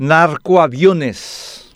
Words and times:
Narcoaviones. 0.00 1.72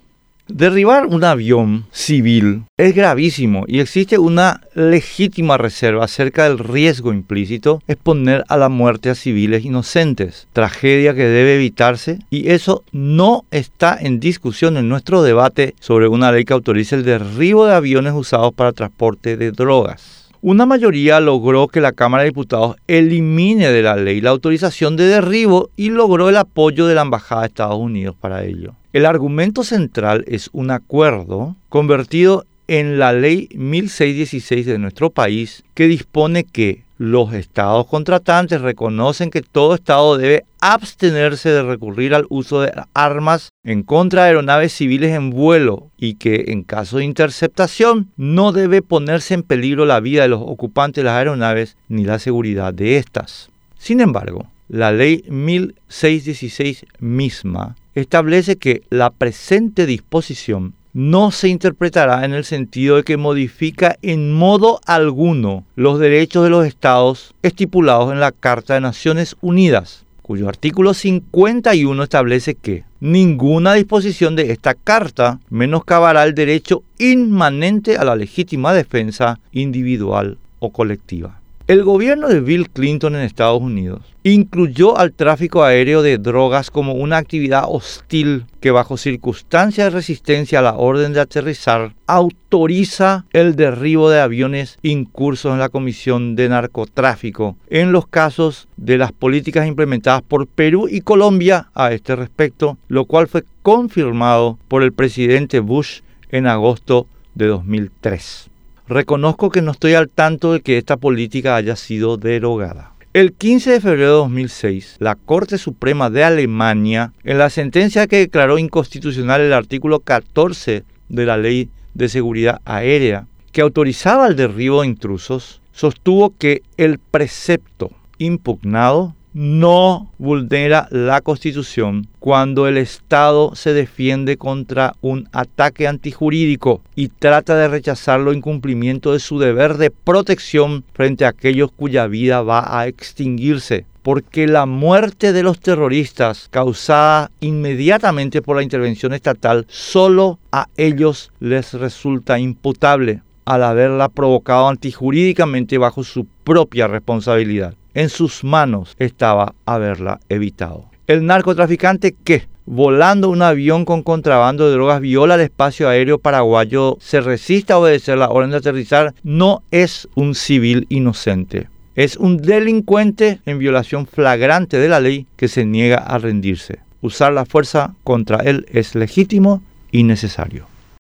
Derribar 0.49 1.07
un 1.07 1.23
avión 1.23 1.87
civil 1.93 2.65
es 2.77 2.93
gravísimo 2.93 3.63
y 3.69 3.79
existe 3.79 4.19
una 4.19 4.63
legítima 4.75 5.57
reserva 5.57 6.05
acerca 6.05 6.43
del 6.43 6.59
riesgo 6.59 7.13
implícito 7.13 7.81
exponer 7.87 8.43
a 8.49 8.57
la 8.57 8.69
muerte 8.69 9.11
a 9.11 9.15
civiles 9.15 9.65
inocentes, 9.65 10.49
tragedia 10.53 11.15
que 11.15 11.27
debe 11.27 11.55
evitarse 11.55 12.19
y 12.29 12.51
eso 12.51 12.83
no 12.91 13.45
está 13.53 13.97
en 14.01 14.19
discusión 14.19 14.77
en 14.79 14.89
nuestro 14.89 15.23
debate 15.23 15.77
sobre 15.79 16.09
una 16.09 16.33
ley 16.33 16.45
que 16.45 16.55
autorice 16.55 16.97
el 16.97 17.05
derribo 17.05 17.67
de 17.67 17.75
aviones 17.75 18.15
usados 18.15 18.53
para 18.53 18.73
transporte 18.73 19.37
de 19.37 19.53
drogas. 19.53 20.18
Una 20.41 20.67
mayoría 20.67 21.19
logró 21.19 21.67
que 21.67 21.81
la 21.81 21.91
Cámara 21.91 22.23
de 22.23 22.29
Diputados 22.29 22.77
elimine 22.87 23.73
de 23.73 23.83
la 23.83 23.97
ley 23.97 24.21
la 24.21 24.31
autorización 24.31 24.97
de 24.97 25.09
derribo 25.09 25.71
y 25.75 25.91
logró 25.91 26.29
el 26.29 26.37
apoyo 26.37 26.87
de 26.87 26.95
la 26.95 27.03
Embajada 27.03 27.41
de 27.41 27.49
Estados 27.49 27.79
Unidos 27.79 28.15
para 28.21 28.45
ello. 28.45 28.75
El 28.93 29.05
argumento 29.05 29.65
central 29.65 30.25
es 30.29 30.49
un 30.53 30.71
acuerdo 30.71 31.57
convertido 31.69 32.45
en 32.69 32.99
la 32.99 33.13
ley 33.13 33.49
1616 33.55 34.67
de 34.67 34.79
nuestro 34.79 35.11
país 35.11 35.65
que 35.75 35.89
dispone 35.89 36.45
que 36.45 36.85
los 36.99 37.33
estados 37.33 37.87
contratantes 37.87 38.61
reconocen 38.61 39.31
que 39.31 39.41
todo 39.41 39.75
estado 39.75 40.19
debe 40.19 40.45
abstenerse 40.61 41.49
de 41.49 41.63
recurrir 41.63 42.15
al 42.15 42.27
uso 42.29 42.61
de 42.61 42.73
armas 42.93 43.51
en 43.65 43.85
contra 43.85 44.23
de 44.23 44.29
aeronaves 44.29 44.73
civiles 44.73 45.13
en 45.13 45.31
vuelo 45.31 45.91
y 45.97 46.15
que 46.15 46.47
en 46.49 46.65
caso 46.65 46.99
de 46.99 47.05
interceptación 47.05 48.09
no 48.17 48.53
debe 48.53 48.83
ponerse 48.83 49.35
en 49.35 49.45
peligro 49.45 49.87
la 49.87 50.01
vida 50.01 50.23
de 50.23 50.29
los 50.29 50.43
ocupantes 50.43 51.03
de 51.03 51.07
las 51.07 51.19
aeronaves 51.19 51.77
ni 51.89 52.05
la 52.05 52.19
seguridad 52.19 52.75
de 52.75 52.99
estas. 52.99 53.49
Sin 53.79 54.01
embargo, 54.01 54.47
la 54.69 54.93
ley 54.93 55.25
1616 55.29 56.85
misma 56.99 57.77
establece 57.95 58.57
que 58.57 58.83
la 58.91 59.11
presente 59.11 59.87
disposición 59.87 60.75
no 60.99 61.31
se 61.31 61.47
interpretará 61.47 62.25
en 62.25 62.33
el 62.33 62.45
sentido 62.45 62.97
de 62.97 63.05
que 63.05 63.17
modifica 63.17 63.97
en 64.03 64.33
modo 64.33 64.81
alguno 64.85 65.63
los 65.77 66.01
derechos 66.01 66.43
de 66.43 66.51
los 66.51 66.67
estados 66.67 67.37
estipulados 67.43 68.13
en 68.13 68.19
la 68.19 68.33
Carta 68.33 68.75
de 68.75 68.81
Naciones 68.81 69.37
Unidas, 69.41 70.05
cuyo 70.23 70.49
artículo 70.49 70.95
51 70.95 72.03
establece 72.03 72.57
que 72.57 72.83
ninguna 72.99 73.75
disposición 73.75 74.35
de 74.35 74.51
esta 74.51 74.75
carta 74.75 75.39
menoscabará 75.51 76.25
el 76.25 76.35
derecho 76.35 76.83
inmanente 76.99 77.97
a 77.97 78.03
la 78.03 78.17
legítima 78.17 78.75
defensa 78.75 79.39
individual 79.53 80.37
o 80.59 80.71
colectiva. 80.71 81.39
El 81.69 81.85
gobierno 81.85 82.29
de 82.29 82.41
Bill 82.41 82.71
Clinton 82.71 83.15
en 83.15 83.21
Estados 83.21 83.61
Unidos 83.61 84.01
incluyó 84.23 84.97
al 84.97 85.13
tráfico 85.13 85.65
aéreo 85.65 86.01
de 86.01 86.17
drogas 86.17 86.71
como 86.71 86.95
una 86.95 87.19
actividad 87.19 87.65
hostil 87.69 88.47
que 88.61 88.71
bajo 88.71 88.97
circunstancias 88.97 89.85
de 89.85 89.91
resistencia 89.91 90.61
a 90.61 90.63
la 90.63 90.77
orden 90.79 91.13
de 91.13 91.21
aterrizar 91.21 91.95
autoriza 92.07 93.27
el 93.35 93.55
derribo 93.55 94.09
de 94.09 94.19
aviones 94.19 94.79
incursos 94.81 95.53
en 95.53 95.59
la 95.59 95.69
Comisión 95.69 96.37
de 96.37 96.49
Narcotráfico 96.49 97.59
en 97.69 97.93
los 97.93 98.07
casos 98.07 98.67
de 98.79 98.97
las 98.97 99.13
políticas 99.13 99.67
implementadas 99.67 100.23
por 100.23 100.47
Perú 100.47 100.89
y 100.91 101.03
Colombia 101.03 101.69
a 101.75 101.93
este 101.93 102.17
respecto, 102.17 102.79
lo 102.89 103.05
cual 103.05 103.29
fue 103.29 103.45
confirmado 103.63 104.59
por 104.69 104.83
el 104.83 104.95
presidente 104.95 105.61
Bush 105.61 106.01
en 106.31 106.47
agosto 106.47 107.07
de 107.35 107.49
2003. 107.49 108.49
Reconozco 108.89 109.51
que 109.51 109.61
no 109.61 109.73
estoy 109.73 109.93
al 109.93 110.09
tanto 110.09 110.55
de 110.55 110.61
que 110.63 110.79
esta 110.79 110.97
política 110.97 111.57
haya 111.57 111.77
sido 111.77 112.17
derogada. 112.17 112.93
El 113.13 113.35
15 113.35 113.73
de 113.73 113.81
febrero 113.83 114.07
de 114.07 114.17
2006, 114.17 114.97
la 114.99 115.15
Corte 115.15 115.59
Suprema 115.59 116.09
de 116.09 116.25
Alemania, 116.25 117.13
en 117.23 117.37
la 117.37 117.51
sentencia 117.51 118.07
que 118.07 118.17
declaró 118.17 118.57
inconstitucional 118.57 119.43
el 119.43 119.53
artículo 119.53 120.01
14 120.01 120.85
de 121.11 121.27
la 121.27 121.37
Ley 121.37 121.69
de 121.93 122.09
Seguridad 122.09 122.63
Aérea, 122.65 123.27
que 123.53 123.61
autorizaba 123.61 124.27
el 124.27 124.37
derribo 124.37 124.81
de 124.81 124.89
intrusos, 124.89 125.61
sostuvo 125.73 126.35
que 126.39 126.63
el 126.79 126.99
precepto 126.99 127.91
impugnado 128.17 129.15
no 129.33 130.11
vulnera 130.19 130.89
la 130.91 131.21
Constitución 131.21 132.09
cuando 132.19 132.67
el 132.67 132.77
Estado 132.77 133.55
se 133.55 133.73
defiende 133.73 134.37
contra 134.37 134.95
un 135.01 135.29
ataque 135.33 135.87
antijurídico 135.87 136.83
y 136.95 137.09
trata 137.09 137.57
de 137.57 137.69
rechazar 137.69 138.21
lo 138.21 138.33
incumplimiento 138.33 139.13
de 139.13 139.21
su 139.21 139.39
deber 139.39 139.77
de 139.77 139.91
protección 139.91 140.85
frente 140.93 141.25
a 141.25 141.29
aquellos 141.29 141.71
cuya 141.73 142.07
vida 142.07 142.43
va 142.43 142.79
a 142.79 142.87
extinguirse. 142.87 143.87
Porque 144.03 144.47
la 144.47 144.65
muerte 144.65 145.33
de 145.33 145.43
los 145.43 145.61
terroristas 145.61 146.49
causada 146.51 147.31
inmediatamente 147.41 148.41
por 148.41 148.57
la 148.57 148.63
intervención 148.63 149.13
estatal 149.13 149.67
solo 149.69 150.39
a 150.51 150.69
ellos 150.77 151.31
les 151.41 151.75
resulta 151.75 152.39
imputable 152.39 153.23
al 153.45 153.65
haberla 153.65 154.11
provocado 154.11 154.69
antijurídicamente 154.69 155.79
bajo 155.79 156.05
su 156.05 156.27
propia 156.45 156.87
responsabilidad. 156.87 157.75
En 157.95 158.09
sus 158.09 158.45
manos 158.45 158.95
estaba 158.99 159.55
haberla 159.67 160.21
evitado. 160.29 160.87
El 161.07 161.25
narcotraficante 161.25 162.15
que, 162.23 162.47
volando 162.67 163.31
un 163.31 163.41
avión 163.41 163.85
con 163.85 164.03
contrabando 164.03 164.67
de 164.67 164.75
drogas, 164.75 165.01
viola 165.01 165.37
el 165.37 165.41
espacio 165.41 165.89
aéreo 165.89 166.19
paraguayo, 166.19 166.99
se 167.01 167.21
resiste 167.21 167.73
a 167.73 167.79
obedecer 167.79 168.19
la 168.19 168.29
orden 168.29 168.51
de 168.51 168.59
aterrizar, 168.59 169.15
no 169.23 169.63
es 169.71 170.07
un 170.15 170.35
civil 170.35 170.87
inocente. 170.91 171.69
Es 171.95 172.17
un 172.17 172.37
delincuente 172.37 173.41
en 173.47 173.59
violación 173.59 174.07
flagrante 174.07 174.79
de 174.79 174.89
la 174.89 175.01
ley 175.01 175.27
que 175.37 175.49
se 175.49 175.65
niega 175.65 175.97
a 175.97 176.19
rendirse. 176.19 176.81
Usar 177.01 177.33
la 177.33 177.47
fuerza 177.47 177.95
contra 178.05 178.39
él 178.39 178.67
es 178.71 178.95
legítimo 178.95 179.63
y 179.91 180.03
necesario. 180.03 180.67